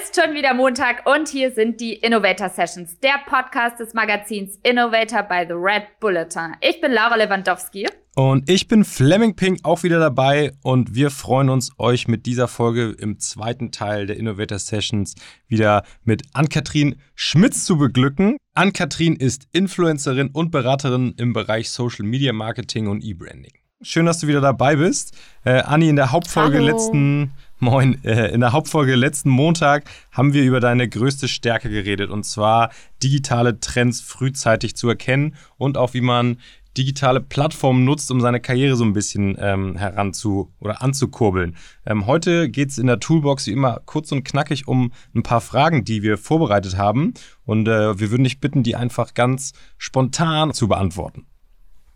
[0.00, 5.22] ist schon wieder Montag und hier sind die Innovator Sessions, der Podcast des Magazins Innovator
[5.22, 6.56] by the Red Bulletin.
[6.60, 7.86] Ich bin Laura Lewandowski.
[8.16, 12.48] Und ich bin Fleming Pink auch wieder dabei und wir freuen uns, euch mit dieser
[12.48, 15.14] Folge im zweiten Teil der Innovator Sessions
[15.48, 18.36] wieder mit Ann-Kathrin Schmitz zu beglücken.
[18.54, 23.59] Ann-Kathrin ist Influencerin und Beraterin im Bereich Social Media Marketing und E-Branding.
[23.82, 25.16] Schön, dass du wieder dabei bist.
[25.42, 26.66] Äh, Anni, in der Hauptfolge Hallo.
[26.66, 32.10] letzten Moin, äh, in der Hauptfolge letzten Montag haben wir über deine größte Stärke geredet
[32.10, 36.36] und zwar digitale Trends frühzeitig zu erkennen und auch wie man
[36.76, 41.56] digitale Plattformen nutzt, um seine Karriere so ein bisschen ähm, heranzu oder anzukurbeln.
[41.86, 45.40] Ähm, heute geht es in der Toolbox wie immer kurz und knackig um ein paar
[45.40, 47.14] Fragen, die wir vorbereitet haben
[47.46, 51.24] und äh, wir würden dich bitten, die einfach ganz spontan zu beantworten.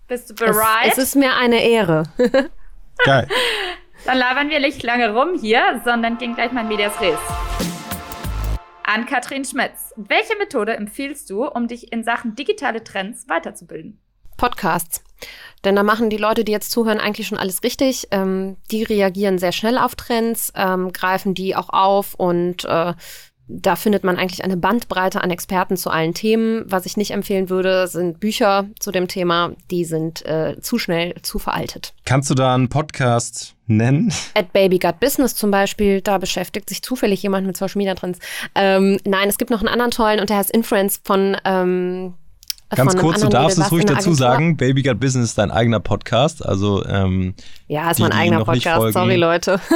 [0.06, 0.92] Bist du Es, bereit?
[0.92, 2.04] es ist mir eine Ehre.
[3.04, 3.26] Geil.
[4.04, 7.18] Dann labern wir nicht lange rum hier, sondern gehen gleich mal in Medias Res.
[8.82, 9.94] An Katrin Schmitz.
[9.96, 13.98] Welche Methode empfiehlst du, um dich in Sachen digitale Trends weiterzubilden?
[14.36, 15.02] Podcasts.
[15.64, 18.08] Denn da machen die Leute, die jetzt zuhören, eigentlich schon alles richtig.
[18.10, 22.92] Ähm, die reagieren sehr schnell auf Trends, ähm, greifen die auch auf und äh,
[23.46, 26.64] da findet man eigentlich eine Bandbreite an Experten zu allen Themen.
[26.66, 29.52] Was ich nicht empfehlen würde, sind Bücher zu dem Thema.
[29.70, 31.92] Die sind äh, zu schnell, zu veraltet.
[32.06, 34.12] Kannst du da einen Podcast nennen?
[34.34, 38.18] At Baby Got Business zum Beispiel, da beschäftigt sich zufällig jemand mit Social Media Trends.
[38.54, 41.36] Ähm, nein, es gibt noch einen anderen tollen und der heißt Influence von.
[41.44, 42.14] Ähm,
[42.76, 44.56] Ganz kurz, du darfst es was ruhig dazu sagen.
[44.56, 46.44] Baby Got Business ist dein eigener Podcast.
[46.44, 47.34] Also ähm,
[47.68, 49.60] Ja, ist die, mein eigener Podcast, sorry Leute.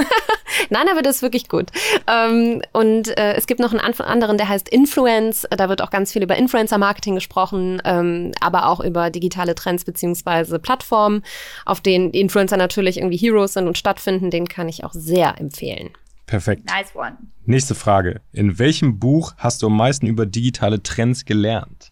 [0.71, 1.71] Nein, aber das ist wirklich gut.
[2.07, 5.47] Ähm, und äh, es gibt noch einen an- anderen, der heißt Influence.
[5.51, 10.59] Da wird auch ganz viel über Influencer-Marketing gesprochen, ähm, aber auch über digitale Trends beziehungsweise
[10.59, 11.23] Plattformen,
[11.65, 14.31] auf denen die Influencer natürlich irgendwie Heroes sind und stattfinden.
[14.31, 15.91] Den kann ich auch sehr empfehlen.
[16.27, 16.65] perfekt.
[16.67, 17.17] Nice one.
[17.47, 18.21] Nächste Frage.
[18.33, 21.88] In welchem Buch hast du am meisten über digitale Trends gelernt?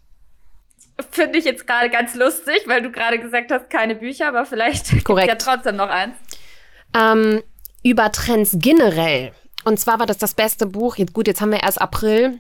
[1.10, 5.04] Finde ich jetzt gerade ganz lustig, weil du gerade gesagt hast, keine Bücher, aber vielleicht
[5.04, 5.28] Korrekt.
[5.28, 6.14] ja trotzdem noch eins.
[6.94, 7.42] Ähm,
[7.82, 9.32] über Trends generell.
[9.64, 10.96] Und zwar war das das beste Buch.
[10.96, 12.38] Jetzt, gut, jetzt haben wir erst April.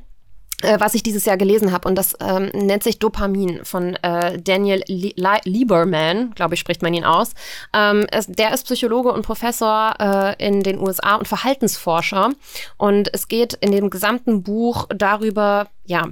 [0.62, 1.86] Äh, was ich dieses Jahr gelesen habe.
[1.86, 6.80] Und das ähm, nennt sich Dopamin von äh, Daniel Li Li Lieberman, glaube ich, spricht
[6.80, 7.32] man ihn aus.
[7.74, 12.30] Ähm, es, der ist Psychologe und Professor äh, in den USA und Verhaltensforscher.
[12.78, 16.08] Und es geht in dem gesamten Buch darüber, ja,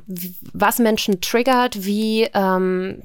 [0.53, 3.03] was Menschen triggert, wie, ähm,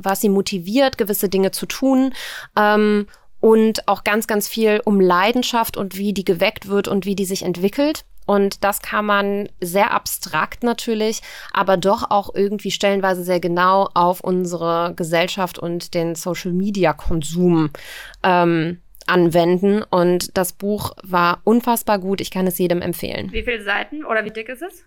[0.00, 2.12] was sie motiviert, gewisse Dinge zu tun.
[2.56, 3.06] Ähm,
[3.38, 7.24] und auch ganz, ganz viel um Leidenschaft und wie die geweckt wird und wie die
[7.24, 8.04] sich entwickelt.
[8.30, 11.20] Und das kann man sehr abstrakt natürlich,
[11.50, 17.70] aber doch auch irgendwie stellenweise sehr genau auf unsere Gesellschaft und den Social-Media-Konsum
[18.22, 19.82] ähm, anwenden.
[19.82, 22.20] Und das Buch war unfassbar gut.
[22.20, 23.32] Ich kann es jedem empfehlen.
[23.32, 24.84] Wie viele Seiten oder wie dick ist es?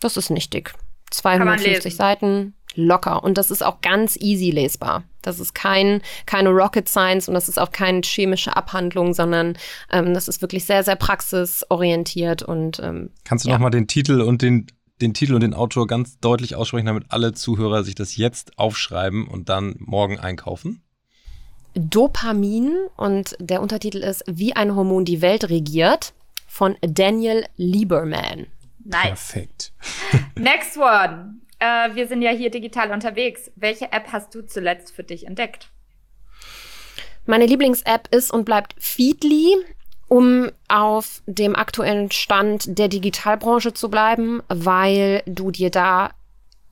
[0.00, 0.72] Das ist nicht dick.
[0.74, 1.96] man 250 lesen.
[1.96, 3.22] Seiten, locker.
[3.24, 5.02] Und das ist auch ganz easy lesbar.
[5.20, 9.58] Das ist kein, keine Rocket Science und das ist auch keine chemische Abhandlung, sondern
[9.90, 13.56] ähm, das ist wirklich sehr, sehr praxisorientiert und ähm, Kannst du Ja.
[13.56, 14.68] noch mal den Titel und den,
[15.02, 19.26] den Titel und den Autor ganz deutlich aussprechen, damit alle Zuhörer sich das jetzt aufschreiben
[19.26, 20.82] und dann morgen einkaufen?
[21.74, 26.12] Dopamin und der Untertitel ist Wie ein Hormon die Welt regiert
[26.46, 28.46] von Daniel Lieberman.
[28.84, 29.02] Nice.
[29.02, 29.72] Perfekt.
[30.36, 31.36] Next one.
[31.58, 33.50] Äh, wir sind ja hier digital unterwegs.
[33.56, 35.70] Welche App hast du zuletzt für dich entdeckt?
[37.26, 39.54] Meine Lieblings-App ist und bleibt Feedly,
[40.08, 46.10] um auf dem aktuellen Stand der Digitalbranche zu bleiben, weil du dir da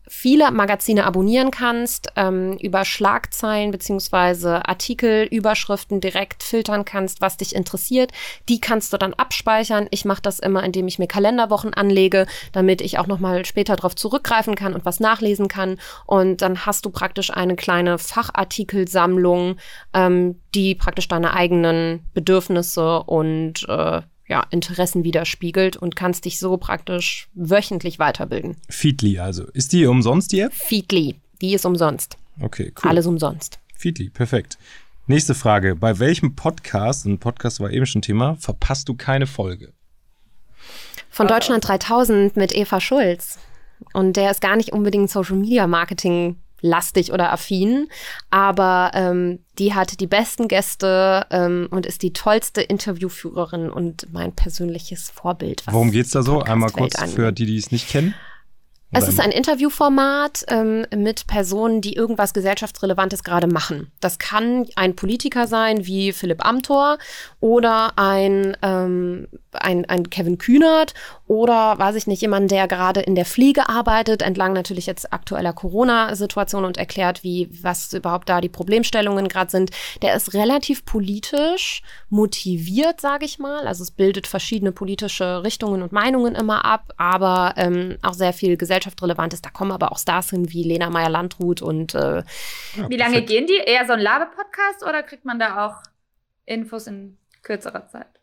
[0.09, 7.55] viele Magazine abonnieren kannst, ähm, über Schlagzeilen beziehungsweise Artikel, Überschriften direkt filtern kannst, was dich
[7.55, 8.13] interessiert.
[8.49, 9.89] Die kannst du dann abspeichern.
[9.91, 13.97] Ich mache das immer, indem ich mir Kalenderwochen anlege, damit ich auch nochmal später darauf
[13.97, 15.79] zurückgreifen kann und was nachlesen kann.
[16.07, 19.57] Und dann hast du praktisch eine kleine Fachartikelsammlung,
[19.93, 26.57] ähm, die praktisch deine eigenen Bedürfnisse und äh, ja, Interessen widerspiegelt und kannst dich so
[26.57, 28.57] praktisch wöchentlich weiterbilden.
[28.69, 29.45] Feedly also.
[29.53, 30.53] Ist die umsonst, die App?
[30.53, 32.17] Feedly, die ist umsonst.
[32.41, 32.91] Okay, cool.
[32.91, 33.61] Alles umsonst.
[33.75, 34.59] Feedly, perfekt.
[35.07, 35.77] Nächste Frage.
[35.77, 39.73] Bei welchem Podcast, ein Podcast war eben schon Thema, verpasst du keine Folge?
[41.11, 43.39] Von Deutschland 3000 mit Eva Schulz.
[43.93, 47.89] Und der ist gar nicht unbedingt Social Media Marketing lastig oder affin,
[48.31, 54.33] aber ähm, die hat die besten Gäste ähm, und ist die tollste Interviewführerin und mein
[54.33, 55.63] persönliches Vorbild.
[55.71, 56.41] Worum geht's da so?
[56.41, 57.15] Einmal kurz angeht.
[57.15, 58.15] für die, die es nicht kennen.
[58.93, 63.91] Es ist ein Interviewformat ähm, mit Personen, die irgendwas gesellschaftsrelevantes gerade machen.
[64.01, 66.99] Das kann ein Politiker sein, wie Philipp Amthor,
[67.41, 70.95] oder ein, ähm, ein, ein Kevin Kühnert,
[71.27, 75.53] oder weiß ich nicht, jemand, der gerade in der Pflege arbeitet, entlang natürlich jetzt aktueller
[75.53, 79.71] Corona-Situation und erklärt, wie, was überhaupt da die Problemstellungen gerade sind.
[80.03, 83.67] Der ist relativ politisch motiviert, sage ich mal.
[83.67, 88.57] Also es bildet verschiedene politische Richtungen und Meinungen immer ab, aber ähm, auch sehr viel
[88.57, 89.45] Gesellschaft gesellschaftsrelevant ist.
[89.45, 91.95] Da kommen aber auch Stars hin wie Lena Meyer-Landrut und.
[91.95, 92.23] Äh,
[92.77, 93.57] ja, wie lange gehen die?
[93.57, 95.83] Eher so ein Labe-Podcast oder kriegt man da auch
[96.45, 98.16] Infos in kürzerer Zeit?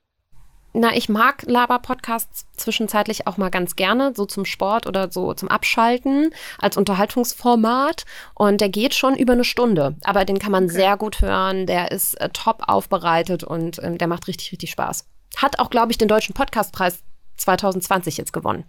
[0.75, 5.47] Na, ich mag Laber-Podcasts zwischenzeitlich auch mal ganz gerne, so zum Sport oder so zum
[5.47, 8.05] Abschalten als Unterhaltungsformat.
[8.33, 9.95] Und der geht schon über eine Stunde.
[10.03, 10.73] Aber den kann man okay.
[10.73, 11.67] sehr gut hören.
[11.67, 15.07] Der ist äh, top aufbereitet und äh, der macht richtig, richtig Spaß.
[15.37, 17.03] Hat auch, glaube ich, den Deutschen Podcastpreis
[17.37, 18.65] 2020 jetzt gewonnen.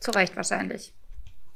[0.00, 0.92] Zu Recht wahrscheinlich.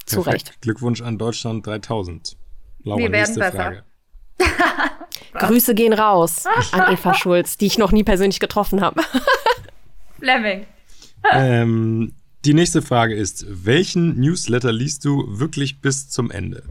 [0.07, 0.61] Zu Recht.
[0.61, 2.37] Glückwunsch an Deutschland 3000.
[2.85, 3.85] Laura, Wir werden besser.
[5.35, 9.03] Grüße gehen raus an Eva Schulz, die ich noch nie persönlich getroffen habe.
[10.19, 10.67] Fleming.
[11.33, 12.13] Ähm,
[12.45, 16.63] die nächste Frage ist: Welchen Newsletter liest du wirklich bis zum Ende?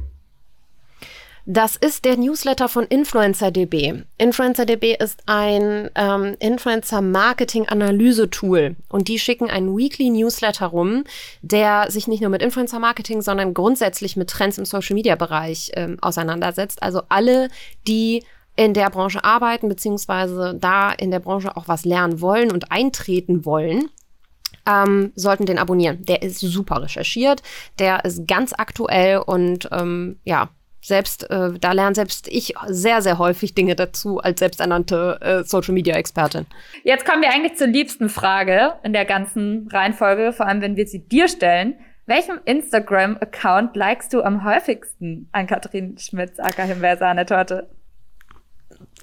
[1.51, 4.03] Das ist der Newsletter von InfluencerDB.
[4.19, 11.05] InfluencerDB ist ein ähm, Influencer-Marketing-Analyse-Tool und die schicken einen Weekly Newsletter rum,
[11.41, 16.83] der sich nicht nur mit Influencer-Marketing, sondern grundsätzlich mit Trends im Social-Media-Bereich ähm, auseinandersetzt.
[16.83, 17.49] Also alle,
[17.87, 18.23] die
[18.59, 23.45] in der Branche arbeiten, beziehungsweise da in der Branche auch was lernen wollen und eintreten
[23.45, 23.87] wollen,
[24.67, 26.05] ähm, sollten den abonnieren.
[26.05, 27.41] Der ist super recherchiert,
[27.79, 30.49] der ist ganz aktuell und ähm, ja,
[30.81, 35.73] selbst, äh, da lernt selbst ich sehr, sehr häufig Dinge dazu als selbsternannte äh, Social
[35.73, 36.45] Media Expertin.
[36.83, 40.85] Jetzt kommen wir eigentlich zur liebsten Frage in der ganzen Reihenfolge, vor allem wenn wir
[40.85, 41.75] sie dir stellen.
[42.07, 47.69] Welchem Instagram-Account likest du am häufigsten an Katrin Schmitz, aka Himbeersahne-Torte?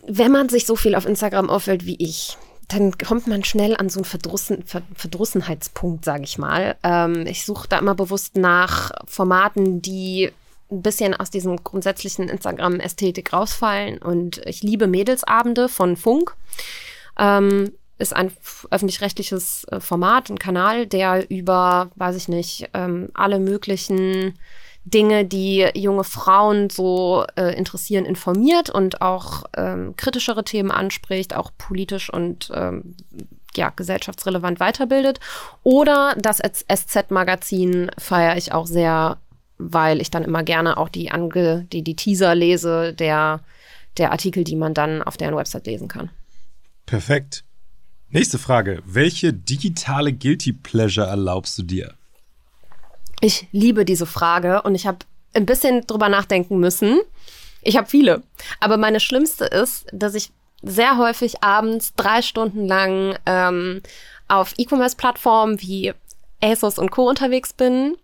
[0.06, 2.36] Wenn man sich so viel auf Instagram auffällt wie ich,
[2.68, 4.64] dann kommt man schnell an so einen Verdrussen,
[4.94, 6.76] Verdrussenheitspunkt, sage ich mal.
[6.82, 10.32] Ähm, ich suche da immer bewusst nach Formaten, die
[10.70, 13.98] ein bisschen aus diesem grundsätzlichen Instagram-Ästhetik rausfallen.
[13.98, 16.34] Und ich liebe Mädelsabende von Funk.
[17.18, 18.30] Ähm, ist ein
[18.70, 24.38] öffentlich-rechtliches äh, Format, ein Kanal, der über, weiß ich nicht, ähm, alle möglichen
[24.86, 31.50] Dinge, die junge Frauen so äh, interessieren, informiert und auch ähm, kritischere Themen anspricht, auch
[31.58, 32.94] politisch und ähm,
[33.56, 35.18] ja, gesellschaftsrelevant weiterbildet.
[35.62, 39.18] Oder das SZ-Magazin feiere ich auch sehr
[39.58, 43.40] weil ich dann immer gerne auch die, Ange die, die Teaser lese der,
[43.96, 46.10] der Artikel, die man dann auf deren Website lesen kann.
[46.84, 47.44] Perfekt.
[48.08, 48.82] Nächste Frage.
[48.84, 51.94] Welche digitale Guilty Pleasure erlaubst du dir?
[53.20, 54.98] Ich liebe diese Frage und ich habe
[55.34, 57.00] ein bisschen drüber nachdenken müssen.
[57.62, 58.22] Ich habe viele.
[58.60, 60.30] Aber meine schlimmste ist, dass ich
[60.62, 63.82] sehr häufig abends drei Stunden lang ähm,
[64.28, 65.92] auf E-Commerce-Plattformen wie
[66.42, 67.08] ASOS und Co.
[67.08, 67.96] unterwegs bin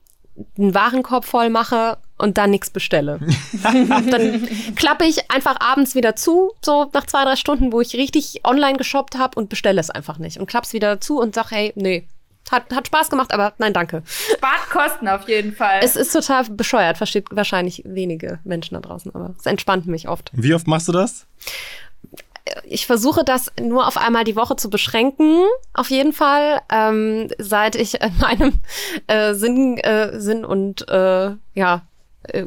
[0.59, 3.21] einen Warenkorb voll mache und dann nichts bestelle.
[3.63, 8.41] dann klappe ich einfach abends wieder zu, so nach zwei, drei Stunden, wo ich richtig
[8.45, 10.39] online geshoppt habe und bestelle es einfach nicht.
[10.39, 12.07] Und klapp's wieder zu und sag, hey, nee,
[12.51, 14.03] hat, hat Spaß gemacht, aber nein, danke.
[14.07, 15.81] Spart Kosten auf jeden Fall.
[15.83, 20.31] Es ist total bescheuert, versteht wahrscheinlich wenige Menschen da draußen, aber es entspannt mich oft.
[20.35, 21.27] Wie oft machst du das?
[22.65, 25.45] ich versuche das nur auf einmal die Woche zu beschränken,
[25.75, 26.61] auf jeden Fall.
[26.71, 28.55] Ähm, seit ich in meinem
[29.07, 31.83] äh, Sinn, äh, Sinn und äh, ja,
[32.25, 32.47] äh,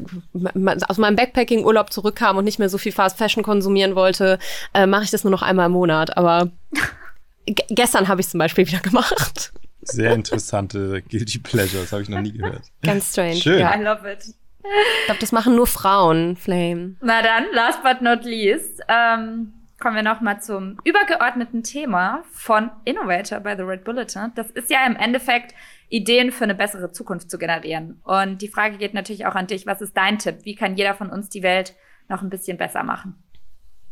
[0.88, 4.40] aus meinem Backpacking-Urlaub zurückkam und nicht mehr so viel Fast Fashion konsumieren wollte,
[4.74, 6.18] äh, mache ich das nur noch einmal im Monat.
[6.18, 6.50] Aber
[7.46, 9.54] gestern habe ich zum Beispiel wieder gemacht.
[9.86, 12.63] Sehr interessante Guilty Pleasures, habe ich noch nie gehört.
[12.84, 13.36] Ganz strange.
[13.36, 13.60] Schön.
[13.60, 14.24] Ja, I love it.
[14.24, 16.96] Ich glaube, das machen nur Frauen, Flame.
[17.01, 23.39] Na dann, last but not least, ähm, kommen wir nochmal zum übergeordneten Thema von Innovator
[23.39, 24.32] bei The Red Bulletin.
[24.36, 25.54] Das ist ja im Endeffekt,
[25.89, 28.00] Ideen für eine bessere Zukunft zu generieren.
[28.04, 29.68] Und die Frage geht natürlich auch an dich.
[29.68, 30.39] Was ist dein Tipp?
[30.44, 31.75] Wie kann jeder von uns die Welt
[32.10, 33.24] noch ein bisschen besser machen?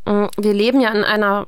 [0.06, 1.48] Mm, wir leben ja in einer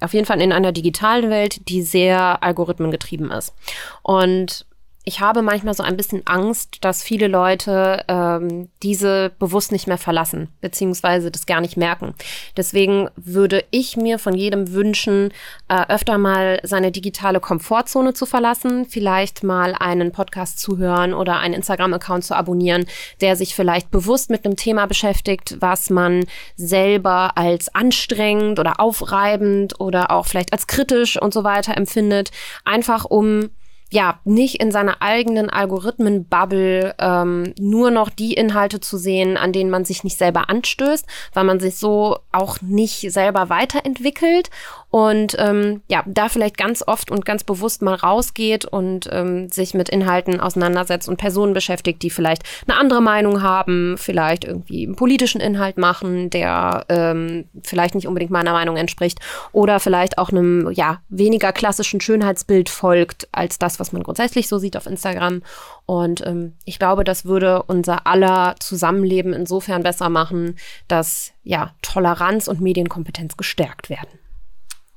[0.00, 3.54] auf jeden Fall in einer digitalen Welt, die sehr algorithmengetrieben ist.
[4.02, 4.66] Und
[5.08, 9.98] ich habe manchmal so ein bisschen Angst, dass viele Leute ähm, diese bewusst nicht mehr
[9.98, 12.12] verlassen, beziehungsweise das gar nicht merken.
[12.56, 15.32] Deswegen würde ich mir von jedem wünschen,
[15.68, 21.38] äh, öfter mal seine digitale Komfortzone zu verlassen, vielleicht mal einen Podcast zu hören oder
[21.38, 22.84] einen Instagram-Account zu abonnieren,
[23.20, 26.24] der sich vielleicht bewusst mit einem Thema beschäftigt, was man
[26.56, 32.32] selber als anstrengend oder aufreibend oder auch vielleicht als kritisch und so weiter empfindet,
[32.64, 33.50] einfach um
[33.90, 39.70] ja, nicht in seiner eigenen Algorithmen-Bubble ähm, nur noch die Inhalte zu sehen, an denen
[39.70, 44.50] man sich nicht selber anstößt, weil man sich so auch nicht selber weiterentwickelt.
[44.90, 49.74] Und ähm, ja, da vielleicht ganz oft und ganz bewusst mal rausgeht und ähm, sich
[49.74, 54.96] mit Inhalten auseinandersetzt und Personen beschäftigt, die vielleicht eine andere Meinung haben, vielleicht irgendwie einen
[54.96, 59.18] politischen Inhalt machen, der ähm, vielleicht nicht unbedingt meiner Meinung entspricht
[59.52, 64.58] oder vielleicht auch einem ja weniger klassischen Schönheitsbild folgt als das, was man grundsätzlich so
[64.58, 65.42] sieht auf Instagram.
[65.84, 70.56] Und ähm, ich glaube, das würde unser aller Zusammenleben insofern besser machen,
[70.88, 74.18] dass ja Toleranz und Medienkompetenz gestärkt werden.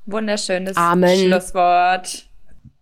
[0.06, 1.28] Wunderschönes Amen.
[1.28, 2.29] Schlusswort.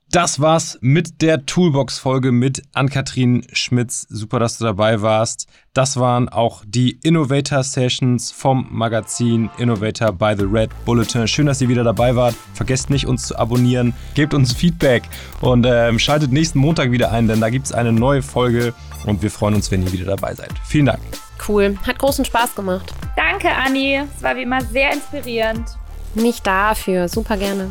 [0.10, 4.08] Das war's mit der Toolbox-Folge mit Ann-Kathrin Schmitz.
[4.10, 5.48] Super, dass du dabei warst.
[5.74, 11.28] Das waren auch die Innovator Sessions vom Magazin Innovator by the Red Bulletin.
[11.28, 12.36] Schön, dass ihr wieder dabei wart.
[12.54, 13.94] Vergesst nicht, uns zu abonnieren.
[14.14, 15.04] Gebt uns Feedback
[15.42, 18.74] und ähm, schaltet nächsten Montag wieder ein, denn da gibt's eine neue Folge
[19.06, 20.54] und wir freuen uns, wenn ihr wieder dabei seid.
[20.66, 21.02] Vielen Dank.
[21.46, 21.78] Cool.
[21.86, 22.94] Hat großen Spaß gemacht.
[23.18, 24.00] Danke, Anni.
[24.16, 25.68] Es war wie immer sehr inspirierend.
[26.16, 27.10] Nicht dafür.
[27.10, 27.68] Super gerne.